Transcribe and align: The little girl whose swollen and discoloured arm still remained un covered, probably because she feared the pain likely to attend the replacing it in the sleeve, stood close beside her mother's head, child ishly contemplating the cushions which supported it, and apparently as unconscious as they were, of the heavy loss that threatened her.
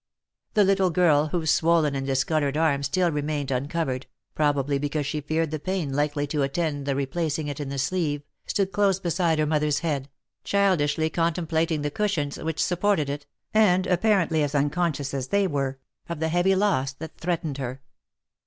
The 0.55 0.63
little 0.63 0.89
girl 0.89 1.27
whose 1.27 1.51
swollen 1.51 1.93
and 1.93 2.07
discoloured 2.07 2.57
arm 2.57 2.81
still 2.81 3.11
remained 3.11 3.51
un 3.51 3.67
covered, 3.67 4.07
probably 4.33 4.79
because 4.79 5.05
she 5.05 5.21
feared 5.21 5.51
the 5.51 5.59
pain 5.59 5.93
likely 5.93 6.25
to 6.25 6.41
attend 6.41 6.87
the 6.87 6.95
replacing 6.95 7.47
it 7.49 7.59
in 7.59 7.69
the 7.69 7.77
sleeve, 7.77 8.23
stood 8.47 8.71
close 8.71 8.99
beside 8.99 9.37
her 9.37 9.45
mother's 9.45 9.81
head, 9.81 10.09
child 10.43 10.79
ishly 10.79 11.13
contemplating 11.13 11.83
the 11.83 11.91
cushions 11.91 12.37
which 12.37 12.63
supported 12.63 13.11
it, 13.11 13.27
and 13.53 13.85
apparently 13.85 14.41
as 14.41 14.55
unconscious 14.55 15.13
as 15.13 15.27
they 15.27 15.45
were, 15.45 15.77
of 16.09 16.19
the 16.19 16.29
heavy 16.29 16.55
loss 16.55 16.93
that 16.93 17.19
threatened 17.19 17.59
her. 17.59 17.83